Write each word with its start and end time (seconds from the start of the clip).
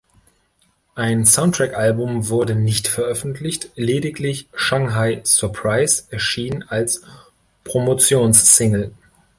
Ein 0.95 1.25
Soundtrackalbum 1.27 2.27
wurde 2.27 2.55
nicht 2.55 2.87
veröffentlicht, 2.87 3.69
lediglich 3.75 4.47
"Shanghai 4.55 5.21
Surprise" 5.25 6.05
erschien 6.09 6.63
als 6.67 7.03
Promotionsingle. 7.65 8.95